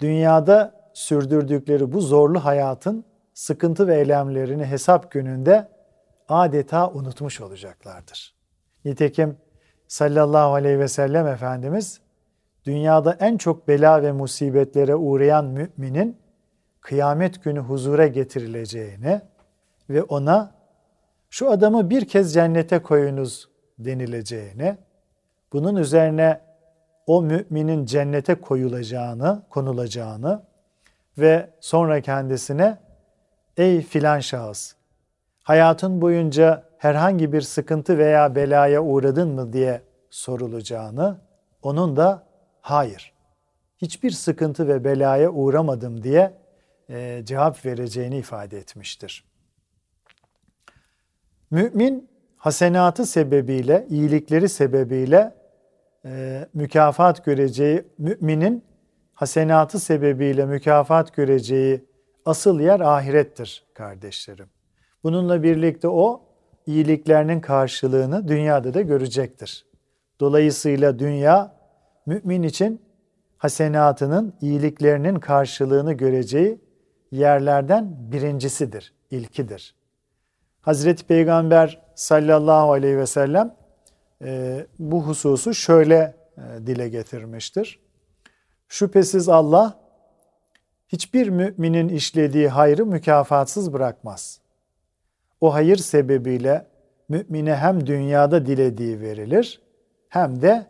dünyada 0.00 0.74
sürdürdükleri 0.94 1.92
bu 1.92 2.00
zorlu 2.00 2.44
hayatın 2.44 3.04
sıkıntı 3.34 3.86
ve 3.88 3.96
eylemlerini 3.96 4.64
hesap 4.64 5.10
gününde 5.10 5.68
adeta 6.28 6.90
unutmuş 6.90 7.40
olacaklardır. 7.40 8.34
Nitekim 8.84 9.36
sallallahu 9.88 10.54
aleyhi 10.54 10.78
ve 10.78 10.88
sellem 10.88 11.26
Efendimiz 11.26 12.00
dünyada 12.64 13.16
en 13.20 13.36
çok 13.36 13.68
bela 13.68 14.02
ve 14.02 14.12
musibetlere 14.12 14.94
uğrayan 14.94 15.44
müminin 15.44 16.16
kıyamet 16.80 17.44
günü 17.44 17.60
huzura 17.60 18.06
getirileceğini 18.06 19.20
ve 19.90 20.02
ona 20.02 20.54
şu 21.30 21.50
adamı 21.50 21.90
bir 21.90 22.08
kez 22.08 22.34
cennete 22.34 22.78
koyunuz 22.78 23.48
denileceğini, 23.78 24.76
bunun 25.52 25.76
üzerine 25.76 26.40
o 27.06 27.22
müminin 27.22 27.86
cennete 27.86 28.34
koyulacağını, 28.34 29.42
konulacağını 29.50 30.42
ve 31.18 31.50
sonra 31.60 32.00
kendisine 32.00 32.78
ey 33.56 33.82
filan 33.82 34.20
şahıs 34.20 34.74
hayatın 35.48 36.00
boyunca 36.00 36.64
herhangi 36.78 37.32
bir 37.32 37.40
sıkıntı 37.40 37.98
veya 37.98 38.34
belaya 38.34 38.82
uğradın 38.82 39.28
mı 39.28 39.52
diye 39.52 39.82
sorulacağını, 40.10 41.18
onun 41.62 41.96
da 41.96 42.22
hayır, 42.60 43.12
hiçbir 43.78 44.10
sıkıntı 44.10 44.68
ve 44.68 44.84
belaya 44.84 45.30
uğramadım 45.30 46.02
diye 46.02 46.32
e, 46.88 47.22
cevap 47.24 47.66
vereceğini 47.66 48.18
ifade 48.18 48.58
etmiştir. 48.58 49.24
Mümin 51.50 52.08
hasenatı 52.36 53.06
sebebiyle, 53.06 53.86
iyilikleri 53.90 54.48
sebebiyle 54.48 55.34
e, 56.08 56.46
mükafat 56.54 57.24
göreceği, 57.24 57.84
müminin 57.98 58.64
hasenatı 59.14 59.78
sebebiyle 59.78 60.46
mükafat 60.46 61.14
göreceği 61.14 61.84
asıl 62.24 62.60
yer 62.60 62.80
ahirettir 62.80 63.66
kardeşlerim. 63.74 64.46
Bununla 65.04 65.42
birlikte 65.42 65.88
o 65.88 66.22
iyiliklerinin 66.66 67.40
karşılığını 67.40 68.28
dünyada 68.28 68.74
da 68.74 68.80
görecektir. 68.80 69.66
Dolayısıyla 70.20 70.98
dünya 70.98 71.52
mümin 72.06 72.42
için 72.42 72.82
hasenatının, 73.36 74.34
iyiliklerinin 74.40 75.14
karşılığını 75.14 75.92
göreceği 75.92 76.60
yerlerden 77.10 77.96
birincisidir, 78.12 78.92
ilkidir. 79.10 79.74
Hazreti 80.60 81.06
Peygamber 81.06 81.82
sallallahu 81.94 82.72
aleyhi 82.72 82.98
ve 82.98 83.06
sellem 83.06 83.54
bu 84.78 85.02
hususu 85.06 85.54
şöyle 85.54 86.14
e, 86.38 86.66
dile 86.66 86.88
getirmiştir. 86.88 87.80
Şüphesiz 88.68 89.28
Allah 89.28 89.80
hiçbir 90.88 91.28
müminin 91.28 91.88
işlediği 91.88 92.48
hayrı 92.48 92.86
mükafatsız 92.86 93.72
bırakmaz. 93.72 94.40
O 95.40 95.54
hayır 95.54 95.76
sebebiyle 95.76 96.66
mümine 97.08 97.56
hem 97.56 97.86
dünyada 97.86 98.46
dilediği 98.46 99.00
verilir 99.00 99.60
hem 100.08 100.42
de 100.42 100.66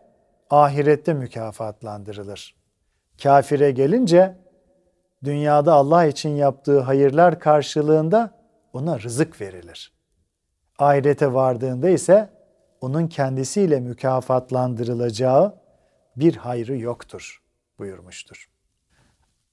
ahirette 0.51 1.15
mükafatlandırılır. 1.15 2.57
Kafire 3.23 3.71
gelince 3.71 4.37
dünyada 5.25 5.75
Allah 5.75 6.05
için 6.05 6.31
yaptığı 6.31 6.81
hayırlar 6.81 7.41
karşılığında 7.41 8.31
ona 8.73 9.01
rızık 9.01 9.41
verilir. 9.41 9.93
Ahirete 10.79 11.35
vardığında 11.35 11.89
ise 11.89 12.38
onun 12.81 13.07
kendisiyle 13.07 13.81
mükafatlandırılacağı 13.81 15.55
bir 16.17 16.37
hayrı 16.37 16.77
yoktur 16.77 17.43
buyurmuştur. 17.79 18.49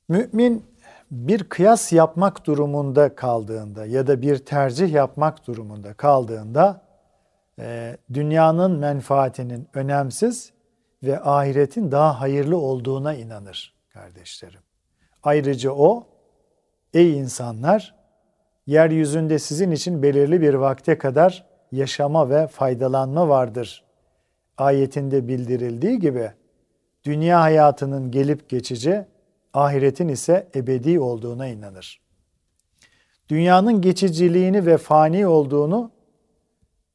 Mümin 0.09 0.65
bir 1.11 1.43
kıyas 1.43 1.93
yapmak 1.93 2.45
durumunda 2.45 3.15
kaldığında 3.15 3.85
ya 3.85 4.07
da 4.07 4.21
bir 4.21 4.37
tercih 4.37 4.93
yapmak 4.93 5.47
durumunda 5.47 5.93
kaldığında 5.93 6.81
e, 7.59 7.97
dünyanın 8.13 8.71
menfaatinin 8.79 9.67
önemsiz 9.73 10.53
ve 11.03 11.21
ahiretin 11.21 11.91
daha 11.91 12.21
hayırlı 12.21 12.57
olduğuna 12.57 13.13
inanır 13.13 13.73
kardeşlerim. 13.89 14.59
Ayrıca 15.23 15.71
o, 15.71 16.07
ey 16.93 17.17
insanlar, 17.17 17.95
yeryüzünde 18.67 19.39
sizin 19.39 19.71
için 19.71 20.03
belirli 20.03 20.41
bir 20.41 20.53
vakte 20.53 20.97
kadar 20.97 21.54
yaşama 21.71 22.29
ve 22.29 22.47
faydalanma 22.47 23.29
vardır. 23.29 23.83
Ayetinde 24.57 25.27
bildirildiği 25.27 25.99
gibi, 25.99 26.31
dünya 27.03 27.41
hayatının 27.41 28.11
gelip 28.11 28.49
geçici, 28.49 29.05
ahiretin 29.53 30.07
ise 30.07 30.47
ebedi 30.55 30.99
olduğuna 30.99 31.47
inanır. 31.47 32.01
Dünyanın 33.29 33.81
geçiciliğini 33.81 34.65
ve 34.65 34.77
fani 34.77 35.27
olduğunu 35.27 35.91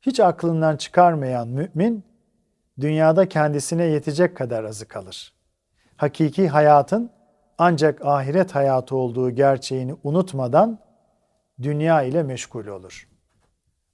hiç 0.03 0.21
aklından 0.21 0.77
çıkarmayan 0.77 1.49
mümin, 1.49 2.05
dünyada 2.81 3.29
kendisine 3.29 3.85
yetecek 3.85 4.37
kadar 4.37 4.65
azı 4.65 4.89
kalır. 4.89 5.33
Hakiki 5.97 6.49
hayatın 6.49 7.11
ancak 7.59 8.05
ahiret 8.05 8.55
hayatı 8.55 8.97
olduğu 8.97 9.31
gerçeğini 9.31 9.95
unutmadan 10.05 10.79
dünya 11.63 12.03
ile 12.03 12.23
meşgul 12.23 12.67
olur. 12.67 13.10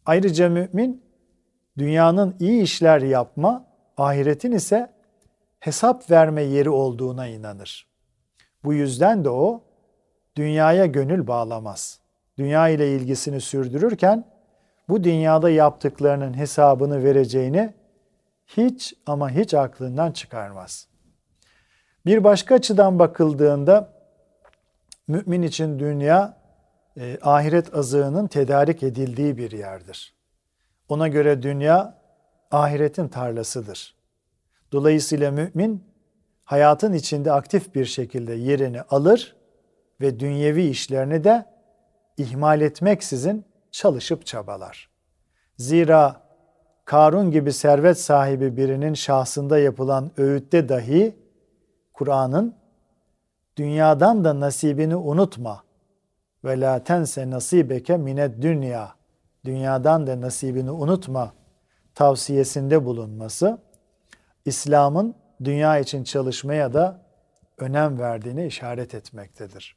Ayrıca 0.06 0.48
mümin, 0.48 1.02
dünyanın 1.78 2.36
iyi 2.40 2.62
işler 2.62 3.00
yapma, 3.00 3.66
ahiretin 3.96 4.52
ise 4.52 4.90
hesap 5.60 6.10
verme 6.10 6.42
yeri 6.42 6.70
olduğuna 6.70 7.26
inanır. 7.26 7.86
Bu 8.64 8.74
yüzden 8.74 9.24
de 9.24 9.30
o 9.30 9.64
dünyaya 10.36 10.86
gönül 10.86 11.26
bağlamaz. 11.26 12.00
Dünya 12.38 12.68
ile 12.68 12.96
ilgisini 12.96 13.40
sürdürürken 13.40 14.24
bu 14.88 15.04
dünyada 15.04 15.50
yaptıklarının 15.50 16.36
hesabını 16.36 17.04
vereceğini 17.04 17.74
hiç 18.46 18.94
ama 19.06 19.30
hiç 19.30 19.54
aklından 19.54 20.12
çıkarmaz. 20.12 20.88
Bir 22.06 22.24
başka 22.24 22.54
açıdan 22.54 22.98
bakıldığında 22.98 23.92
mümin 25.08 25.42
için 25.42 25.78
dünya 25.78 26.36
e, 26.96 27.18
ahiret 27.22 27.74
azığının 27.74 28.26
tedarik 28.26 28.82
edildiği 28.82 29.36
bir 29.36 29.50
yerdir. 29.50 30.14
Ona 30.88 31.08
göre 31.08 31.42
dünya 31.42 31.98
ahiretin 32.50 33.08
tarlasıdır. 33.08 33.96
Dolayısıyla 34.72 35.30
mümin 35.30 35.84
hayatın 36.44 36.92
içinde 36.92 37.32
aktif 37.32 37.74
bir 37.74 37.84
şekilde 37.84 38.34
yerini 38.34 38.82
alır 38.82 39.36
ve 40.00 40.20
dünyevi 40.20 40.66
işlerini 40.66 41.24
de 41.24 41.46
ihmal 42.16 42.60
etmeksizin 42.60 43.44
çalışıp 43.70 44.26
çabalar. 44.26 44.90
Zira 45.58 46.26
Karun 46.84 47.30
gibi 47.30 47.52
servet 47.52 48.00
sahibi 48.00 48.56
birinin 48.56 48.94
şahsında 48.94 49.58
yapılan 49.58 50.10
öğütte 50.16 50.68
dahi 50.68 51.16
Kur'an'ın 51.94 52.54
dünyadan 53.56 54.24
da 54.24 54.40
nasibini 54.40 54.96
unutma 54.96 55.65
ve 56.44 56.60
la 56.60 56.84
tense 56.84 57.30
nasibeke 57.30 57.96
minet 57.96 58.42
dünya 58.42 58.94
dünyadan 59.44 60.06
da 60.06 60.20
nasibini 60.20 60.70
unutma 60.70 61.32
tavsiyesinde 61.94 62.84
bulunması 62.84 63.58
İslam'ın 64.44 65.14
dünya 65.44 65.78
için 65.78 66.04
çalışmaya 66.04 66.74
da 66.74 67.00
önem 67.58 67.98
verdiğini 67.98 68.46
işaret 68.46 68.94
etmektedir. 68.94 69.76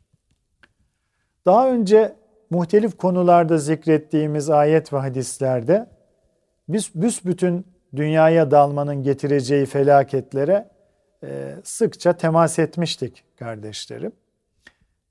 Daha 1.46 1.70
önce 1.70 2.16
muhtelif 2.50 2.98
konularda 2.98 3.58
zikrettiğimiz 3.58 4.50
ayet 4.50 4.94
ve 4.94 4.98
hadislerde 4.98 5.90
biz 6.70 6.92
büsbütün 6.96 7.68
dünyaya 7.96 8.52
dalmanın 8.52 9.04
getireceği 9.04 9.66
felaketlere 9.66 10.70
sıkça 11.64 12.14
temas 12.14 12.60
etmiştik 12.60 13.24
kardeşlerim. 13.38 14.12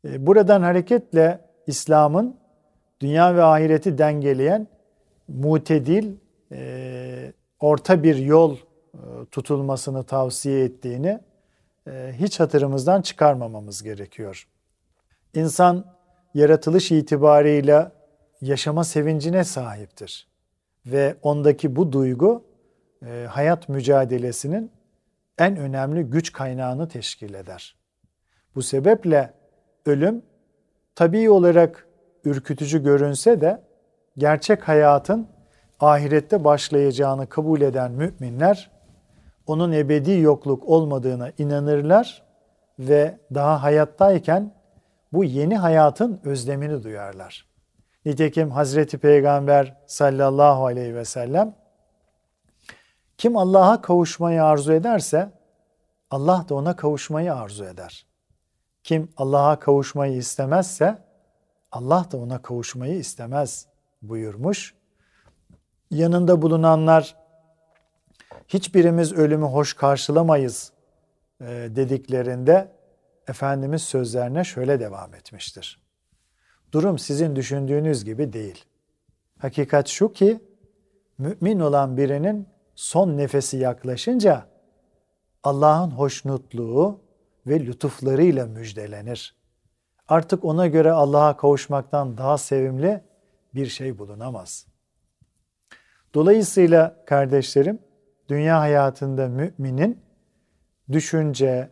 E, 0.05 0.27
buradan 0.27 0.63
hareketle 0.63 1.41
İslam'ın 1.67 2.37
dünya 3.01 3.37
ve 3.37 3.43
ahireti 3.43 3.99
dengeleyen 3.99 4.67
mutedil, 5.29 6.13
e, 6.53 7.33
orta 7.61 8.03
bir 8.03 8.17
yol 8.17 8.57
tutulmasını 9.31 10.05
tavsiye 10.05 10.65
ettiğini 10.65 11.21
hiç 12.13 12.41
hatırımızdan 12.41 13.03
çıkarmamamız 13.03 13.83
gerekiyor. 13.83 14.49
İnsan 15.35 15.85
yaratılış 16.35 16.93
itibarıyla 16.93 17.93
yaşama 18.41 18.85
sevincine 18.85 19.45
sahiptir 19.45 20.29
ve 20.87 21.17
ondaki 21.23 21.77
bu 21.77 21.93
duygu 21.93 22.45
e, 23.07 23.27
hayat 23.31 23.69
mücadelesinin 23.69 24.71
en 25.39 25.57
önemli 25.57 26.03
güç 26.03 26.33
kaynağını 26.33 26.89
teşkil 26.89 27.35
eder. 27.35 27.77
Bu 28.55 28.63
sebeple 28.63 29.35
ölüm 29.89 30.23
tabii 30.95 31.31
olarak 31.31 31.87
ürkütücü 32.25 32.83
görünse 32.83 33.41
de 33.41 33.63
gerçek 34.19 34.69
hayatın 34.69 35.29
ahirette 35.81 36.45
başlayacağını 36.45 37.29
kabul 37.29 37.61
eden 37.61 37.93
müminler 37.93 38.71
onun 39.47 39.73
ebedi 39.73 40.11
yokluk 40.11 40.69
olmadığına 40.69 41.33
inanırlar 41.39 42.23
ve 42.79 43.19
daha 43.35 43.63
hayattayken 43.63 44.55
bu 45.13 45.25
yeni 45.25 45.57
hayatın 45.57 46.21
özlemini 46.25 46.83
duyarlar. 46.83 47.47
Nitekim 48.05 48.51
Hazreti 48.51 48.99
Peygamber 48.99 49.77
sallallahu 49.87 50.67
aleyhi 50.67 50.95
ve 50.95 51.05
sellem 51.05 51.55
kim 53.19 53.37
Allah'a 53.37 53.83
kavuşmayı 53.83 54.45
arzu 54.45 54.73
ederse 54.73 55.31
Allah 56.11 56.45
da 56.49 56.55
ona 56.55 56.77
kavuşmayı 56.77 57.35
arzu 57.35 57.65
eder. 57.65 58.08
Kim 58.89 59.09
Allah'a 59.17 59.59
kavuşmayı 59.59 60.17
istemezse 60.17 60.99
Allah 61.73 62.07
da 62.13 62.17
ona 62.17 62.43
kavuşmayı 62.43 62.95
istemez 62.99 63.67
buyurmuş. 64.03 64.75
Yanında 65.91 66.43
bulunanlar 66.43 67.17
hiçbirimiz 68.49 69.13
ölümü 69.13 69.47
hoş 69.47 69.75
karşılamayız 69.75 70.73
e, 71.41 71.47
dediklerinde 71.47 72.73
Efendimiz 73.27 73.83
sözlerine 73.83 74.45
şöyle 74.45 74.81
devam 74.81 75.15
etmiştir. 75.15 75.83
Durum 76.73 76.99
sizin 76.99 77.37
düşündüğünüz 77.37 78.05
gibi 78.05 78.33
değil. 78.33 78.65
Hakikat 79.39 79.89
şu 79.89 80.13
ki 80.13 80.41
mümin 81.19 81.61
olan 81.61 81.97
birinin 81.97 82.49
son 82.75 83.17
nefesi 83.17 83.57
yaklaşınca 83.57 84.47
Allah'ın 85.43 85.91
hoşnutluğu 85.91 87.08
ve 87.47 87.61
lütuflarıyla 87.61 88.47
müjdelenir. 88.47 89.35
Artık 90.09 90.45
ona 90.45 90.67
göre 90.67 90.93
Allah'a 90.93 91.37
kavuşmaktan 91.37 92.19
daha 92.19 92.39
sevimli 92.39 93.01
bir 93.55 93.67
şey 93.67 93.99
bulunamaz. 93.99 94.67
Dolayısıyla 96.15 96.97
kardeşlerim, 97.07 97.79
dünya 98.29 98.61
hayatında 98.61 99.29
müminin 99.29 100.01
düşünce, 100.93 101.71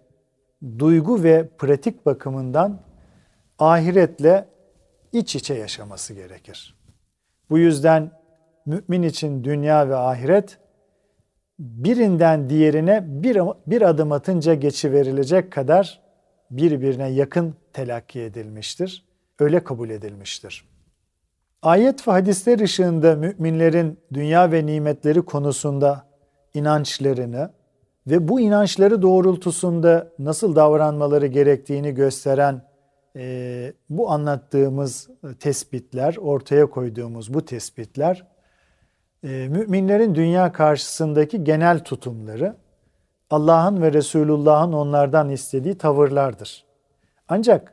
duygu 0.78 1.22
ve 1.22 1.48
pratik 1.48 2.06
bakımından 2.06 2.80
ahiretle 3.58 4.48
iç 5.12 5.36
içe 5.36 5.54
yaşaması 5.54 6.14
gerekir. 6.14 6.76
Bu 7.50 7.58
yüzden 7.58 8.10
mümin 8.66 9.02
için 9.02 9.44
dünya 9.44 9.88
ve 9.88 9.96
ahiret 9.96 10.58
birinden 11.58 12.50
diğerine 12.50 13.04
bir, 13.06 13.38
bir 13.66 13.82
adım 13.82 14.12
atınca 14.12 14.54
geçiverilecek 14.54 15.52
kadar 15.52 16.00
birbirine 16.50 17.08
yakın 17.08 17.54
telakki 17.72 18.20
edilmiştir. 18.20 19.04
Öyle 19.38 19.64
kabul 19.64 19.90
edilmiştir. 19.90 20.64
Ayet 21.62 22.08
ve 22.08 22.12
hadisler 22.12 22.60
ışığında 22.60 23.16
müminlerin 23.16 23.98
dünya 24.12 24.52
ve 24.52 24.66
nimetleri 24.66 25.22
konusunda 25.22 26.06
inançlarını 26.54 27.50
ve 28.06 28.28
bu 28.28 28.40
inançları 28.40 29.02
doğrultusunda 29.02 30.12
nasıl 30.18 30.56
davranmaları 30.56 31.26
gerektiğini 31.26 31.94
gösteren 31.94 32.62
e, 33.16 33.72
bu 33.90 34.10
anlattığımız 34.10 35.08
tespitler, 35.40 36.16
ortaya 36.16 36.66
koyduğumuz 36.70 37.34
bu 37.34 37.44
tespitler 37.44 38.26
müminlerin 39.28 40.14
dünya 40.14 40.52
karşısındaki 40.52 41.44
genel 41.44 41.78
tutumları, 41.84 42.56
Allah'ın 43.30 43.82
ve 43.82 43.92
Resulullah'ın 43.92 44.72
onlardan 44.72 45.30
istediği 45.30 45.78
tavırlardır. 45.78 46.64
Ancak 47.28 47.72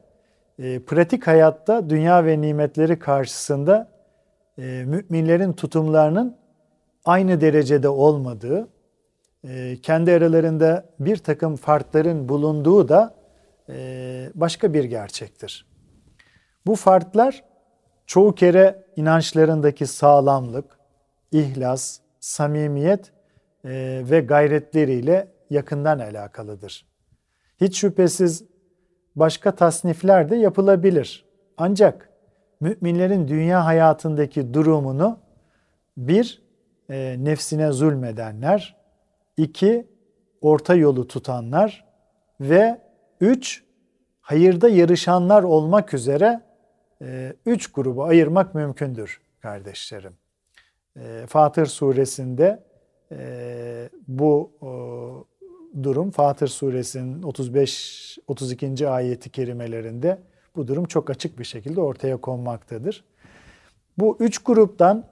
e, 0.59 0.79
pratik 0.79 1.27
hayatta 1.27 1.89
dünya 1.89 2.25
ve 2.25 2.41
nimetleri 2.41 2.99
karşısında 2.99 3.91
e, 4.57 4.61
müminlerin 4.61 5.53
tutumlarının 5.53 6.37
aynı 7.05 7.41
derecede 7.41 7.89
olmadığı, 7.89 8.67
e, 9.47 9.77
kendi 9.81 10.11
aralarında 10.11 10.85
bir 10.99 11.17
takım 11.17 11.55
farkların 11.55 12.29
bulunduğu 12.29 12.89
da 12.89 13.15
başka 14.35 14.73
bir 14.73 14.83
gerçektir. 14.83 15.65
Bu 16.65 16.75
farklar 16.75 17.43
çoğu 18.05 18.35
kere 18.35 18.85
inançlarındaki 18.95 19.87
sağlamlık, 19.87 20.79
ihlas, 21.33 21.99
samimiyet 22.19 23.11
e, 23.65 24.01
ve 24.09 24.19
gayretleriyle 24.19 25.27
yakından 25.49 25.99
alakalıdır. 25.99 26.85
Hiç 27.61 27.79
şüphesiz 27.79 28.43
başka 29.15 29.55
tasnifler 29.55 30.29
de 30.29 30.35
yapılabilir. 30.35 31.25
Ancak 31.57 32.09
müminlerin 32.59 33.27
dünya 33.27 33.65
hayatındaki 33.65 34.53
durumunu 34.53 35.19
bir, 35.97 36.41
e, 36.89 37.15
nefsine 37.19 37.71
zulmedenler, 37.71 38.75
iki, 39.37 39.87
orta 40.41 40.75
yolu 40.75 41.07
tutanlar 41.07 41.85
ve 42.41 42.81
üç, 43.21 43.63
hayırda 44.21 44.69
yarışanlar 44.69 45.43
olmak 45.43 45.93
üzere 45.93 46.41
e, 47.01 47.33
üç 47.45 47.71
grubu 47.71 48.03
ayırmak 48.03 48.55
mümkündür 48.55 49.21
kardeşlerim. 49.41 50.22
E, 50.99 51.25
Fatır 51.27 51.65
suresinde 51.65 52.63
e, 53.12 53.89
bu 54.08 54.51
durum 55.84 56.12
Fatır 56.12 56.47
suresinin 56.47 57.23
35 57.23 58.19
32. 58.27 58.88
ayeti 58.88 59.29
kerimelerinde 59.29 60.19
bu 60.56 60.67
durum 60.67 60.86
çok 60.86 61.10
açık 61.10 61.39
bir 61.39 61.43
şekilde 61.43 61.82
ortaya 61.82 62.17
konmaktadır. 62.17 63.03
Bu 63.97 64.17
üç 64.19 64.38
gruptan 64.38 65.06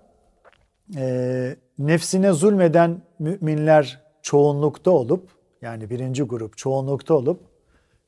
e, 0.97 1.55
nefsine 1.79 2.33
zulmeden 2.33 3.01
müminler 3.19 4.01
çoğunlukta 4.21 4.91
olup 4.91 5.29
yani 5.61 5.89
birinci 5.89 6.23
grup 6.23 6.57
çoğunlukta 6.57 7.13
olup 7.13 7.39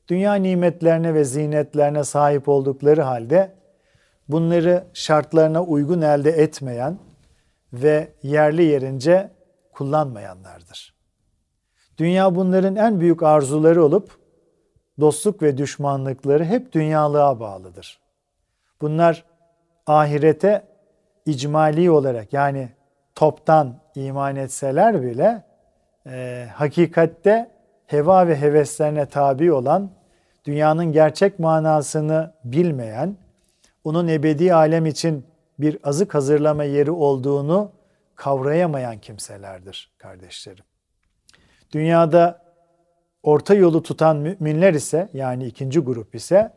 dünya 0.08 0.34
nimetlerine 0.34 1.14
ve 1.14 1.24
zinetlerine 1.24 2.04
sahip 2.04 2.48
oldukları 2.48 3.02
halde 3.02 3.52
bunları 4.28 4.84
şartlarına 4.92 5.64
uygun 5.64 6.00
elde 6.00 6.30
etmeyen 6.30 6.98
ve 7.82 8.12
yerli 8.22 8.62
yerince 8.62 9.30
kullanmayanlardır. 9.72 10.94
Dünya 11.98 12.34
bunların 12.34 12.76
en 12.76 13.00
büyük 13.00 13.22
arzuları 13.22 13.84
olup 13.84 14.18
dostluk 15.00 15.42
ve 15.42 15.58
düşmanlıkları 15.58 16.44
hep 16.44 16.72
dünyalığa 16.72 17.40
bağlıdır. 17.40 18.00
Bunlar 18.80 19.24
ahirete 19.86 20.64
icmali 21.26 21.90
olarak 21.90 22.32
yani 22.32 22.68
toptan 23.14 23.80
iman 23.94 24.36
etseler 24.36 25.02
bile 25.02 25.42
e, 26.06 26.46
hakikatte 26.54 27.50
heva 27.86 28.28
ve 28.28 28.40
heveslerine 28.40 29.06
tabi 29.06 29.52
olan, 29.52 29.90
dünyanın 30.44 30.92
gerçek 30.92 31.38
manasını 31.38 32.32
bilmeyen, 32.44 33.16
onun 33.84 34.08
ebedi 34.08 34.54
alem 34.54 34.86
için 34.86 35.26
bir 35.58 35.78
azık 35.84 36.14
hazırlama 36.14 36.64
yeri 36.64 36.90
olduğunu 36.90 37.72
kavrayamayan 38.14 38.98
kimselerdir 38.98 39.92
kardeşlerim. 39.98 40.64
Dünyada 41.72 42.42
orta 43.22 43.54
yolu 43.54 43.82
tutan 43.82 44.16
müminler 44.16 44.74
ise 44.74 45.08
yani 45.12 45.46
ikinci 45.46 45.80
grup 45.80 46.14
ise 46.14 46.52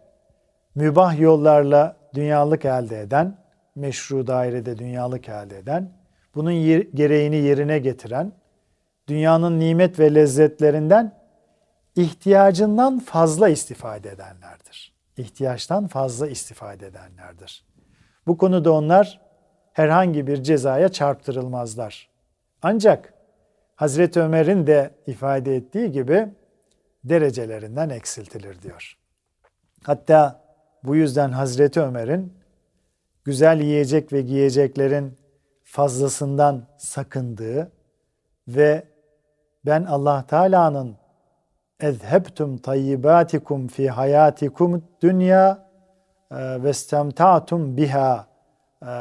mübah 0.76 1.20
yollarla 1.20 1.98
dünyalık 2.14 2.66
elde 2.66 3.02
eden, 3.02 3.38
meşru 3.76 4.28
dairede 4.28 4.78
dünyalık 4.78 5.30
elde 5.30 5.58
eden, 5.58 5.92
bunun 6.36 6.54
gereğini 6.96 7.36
yerine 7.36 7.80
getiren, 7.80 8.32
dünyanın 9.08 9.60
nimet 9.60 10.00
ve 10.00 10.16
lezzetlerinden 10.16 11.18
ihtiyacından 11.96 13.00
fazla 13.00 13.50
istifade 13.50 14.10
edenlerdir. 14.10 14.94
İhtiyaçtan 15.18 15.88
fazla 15.88 16.28
istifade 16.28 16.88
edenlerdir. 16.88 17.67
Bu 18.28 18.38
konuda 18.38 18.72
onlar 18.72 19.22
herhangi 19.74 20.28
bir 20.28 20.44
cezaya 20.44 20.90
çarptırılmazlar. 20.90 22.10
Ancak 22.62 23.14
Hazreti 23.76 24.22
Ömer'in 24.22 24.68
de 24.68 24.92
ifade 25.08 25.56
ettiği 25.56 25.92
gibi 25.92 26.28
derecelerinden 27.04 27.90
eksiltilir 27.90 28.62
diyor. 28.62 28.98
Hatta 29.84 30.44
bu 30.84 30.96
yüzden 30.96 31.32
Hazreti 31.32 31.82
Ömer'in 31.82 32.34
güzel 33.24 33.62
yiyecek 33.62 34.14
ve 34.14 34.22
giyeceklerin 34.22 35.18
fazlasından 35.64 36.68
sakındığı 36.78 37.72
ve 38.48 38.84
ben 39.66 39.84
Allah 39.84 40.26
Teala'nın 40.28 40.96
ezhebtum 41.80 42.58
tayyibatikum 42.58 43.68
fi 43.68 43.90
hayatikum 43.90 44.84
dünya 45.02 45.67
e, 46.32 46.64
ve 46.64 46.70
istemta'tum 46.70 47.78
biha 47.78 48.28
e, 48.84 48.94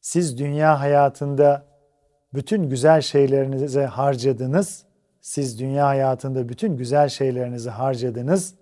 siz 0.00 0.38
dünya 0.38 0.80
hayatında 0.80 1.64
bütün 2.34 2.70
güzel 2.70 3.00
şeylerinizi 3.00 3.80
harcadınız. 3.80 4.84
Siz 5.20 5.60
dünya 5.60 5.86
hayatında 5.86 6.48
bütün 6.48 6.76
güzel 6.76 7.08
şeylerinizi 7.08 7.70
harcadınız. 7.70 8.54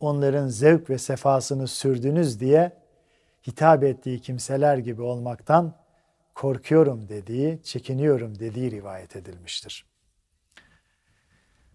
Onların 0.00 0.48
zevk 0.48 0.90
ve 0.90 0.98
sefasını 0.98 1.68
sürdünüz 1.68 2.40
diye 2.40 2.72
hitap 3.46 3.84
ettiği 3.84 4.20
kimseler 4.20 4.78
gibi 4.78 5.02
olmaktan 5.02 5.74
korkuyorum 6.34 7.08
dediği, 7.08 7.62
çekiniyorum 7.62 8.38
dediği 8.38 8.70
rivayet 8.70 9.16
edilmiştir. 9.16 9.86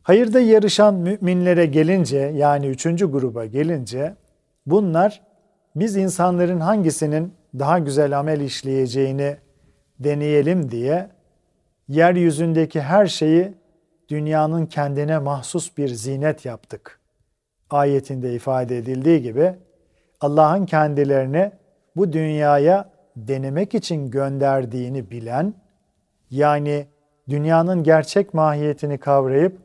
Hayırda 0.03 0.39
yarışan 0.39 0.95
müminlere 0.95 1.65
gelince 1.65 2.17
yani 2.17 2.67
üçüncü 2.67 3.11
gruba 3.11 3.45
gelince 3.45 4.15
bunlar 4.65 5.21
biz 5.75 5.95
insanların 5.95 6.59
hangisinin 6.59 7.33
daha 7.59 7.79
güzel 7.79 8.19
amel 8.19 8.41
işleyeceğini 8.41 9.37
deneyelim 9.99 10.71
diye 10.71 11.09
yeryüzündeki 11.87 12.81
her 12.81 13.07
şeyi 13.07 13.53
dünyanın 14.09 14.65
kendine 14.65 15.19
mahsus 15.19 15.77
bir 15.77 15.89
zinet 15.89 16.45
yaptık. 16.45 16.99
Ayetinde 17.69 18.33
ifade 18.33 18.77
edildiği 18.77 19.21
gibi 19.21 19.55
Allah'ın 20.21 20.65
kendilerini 20.65 21.51
bu 21.95 22.13
dünyaya 22.13 22.89
denemek 23.15 23.75
için 23.75 24.11
gönderdiğini 24.11 25.11
bilen 25.11 25.53
yani 26.29 26.87
dünyanın 27.29 27.83
gerçek 27.83 28.33
mahiyetini 28.33 28.97
kavrayıp 28.97 29.57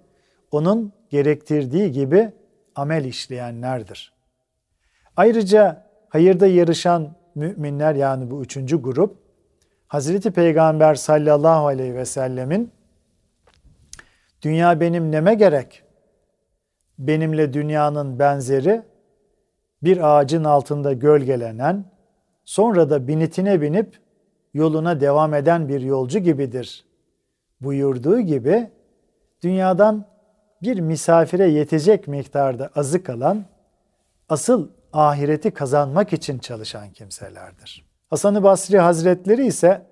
onun 0.50 0.92
gerektirdiği 1.10 1.92
gibi 1.92 2.32
amel 2.74 3.04
işleyenlerdir. 3.04 4.15
Ayrıca 5.16 5.86
hayırda 6.08 6.46
yarışan 6.46 7.16
müminler 7.34 7.94
yani 7.94 8.30
bu 8.30 8.42
üçüncü 8.42 8.82
grup 8.82 9.18
Hazreti 9.88 10.30
Peygamber 10.30 10.94
sallallahu 10.94 11.66
aleyhi 11.66 11.94
ve 11.94 12.04
sellemin 12.04 12.70
dünya 14.42 14.80
benim 14.80 15.12
neme 15.12 15.34
gerek? 15.34 15.82
Benimle 16.98 17.52
dünyanın 17.52 18.18
benzeri 18.18 18.82
bir 19.82 20.18
ağacın 20.18 20.44
altında 20.44 20.92
gölgelenen, 20.92 21.84
sonra 22.44 22.90
da 22.90 23.08
binitine 23.08 23.60
binip 23.60 23.98
yoluna 24.54 25.00
devam 25.00 25.34
eden 25.34 25.68
bir 25.68 25.80
yolcu 25.80 26.18
gibidir. 26.18 26.84
Buyurduğu 27.60 28.20
gibi 28.20 28.70
dünyadan 29.42 30.04
bir 30.62 30.80
misafire 30.80 31.48
yetecek 31.48 32.08
miktarda 32.08 32.70
azı 32.74 33.02
kalan, 33.02 33.44
asıl 34.28 34.68
ahireti 34.92 35.50
kazanmak 35.50 36.12
için 36.12 36.38
çalışan 36.38 36.90
kimselerdir. 36.90 37.86
Hasan-ı 38.10 38.42
Basri 38.42 38.78
Hazretleri 38.78 39.46
ise 39.46 39.86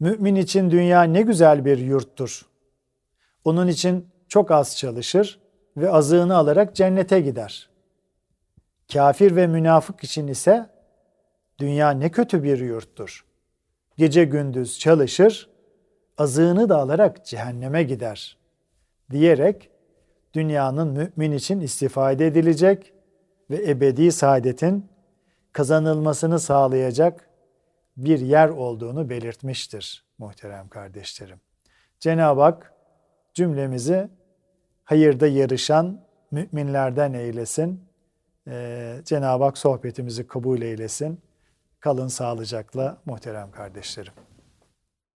mümin 0.00 0.34
için 0.34 0.70
dünya 0.70 1.02
ne 1.02 1.22
güzel 1.22 1.64
bir 1.64 1.78
yurttur. 1.78 2.46
Onun 3.44 3.68
için 3.68 4.08
çok 4.28 4.50
az 4.50 4.76
çalışır 4.76 5.40
ve 5.76 5.90
azığını 5.90 6.36
alarak 6.36 6.74
cennete 6.74 7.20
gider. 7.20 7.68
Kafir 8.92 9.36
ve 9.36 9.46
münafık 9.46 10.04
için 10.04 10.28
ise 10.28 10.70
dünya 11.58 11.90
ne 11.90 12.10
kötü 12.10 12.42
bir 12.42 12.58
yurttur. 12.58 13.24
Gece 13.96 14.24
gündüz 14.24 14.78
çalışır, 14.78 15.50
azığını 16.18 16.68
da 16.68 16.76
alarak 16.76 17.26
cehenneme 17.26 17.82
gider 17.82 18.38
diyerek 19.10 19.70
dünyanın 20.34 20.88
mümin 20.88 21.32
için 21.32 21.60
istifade 21.60 22.26
edilecek 22.26 22.92
ve 23.50 23.70
ebedi 23.70 24.12
saadetin 24.12 24.86
kazanılmasını 25.52 26.40
sağlayacak 26.40 27.28
bir 27.96 28.18
yer 28.18 28.48
olduğunu 28.48 29.10
belirtmiştir 29.10 30.04
muhterem 30.18 30.68
kardeşlerim. 30.68 31.40
Cenab-ı 32.00 32.40
Hak 32.40 32.72
cümlemizi 33.34 34.08
hayırda 34.84 35.26
yarışan 35.26 36.00
müminlerden 36.30 37.12
eylesin. 37.12 37.84
Ee, 38.48 39.00
Cenab-ı 39.04 39.44
Hak 39.44 39.58
sohbetimizi 39.58 40.26
kabul 40.26 40.62
eylesin. 40.62 41.20
Kalın 41.80 42.08
sağlıcakla 42.08 42.98
muhterem 43.06 43.50
kardeşlerim. 43.50 44.12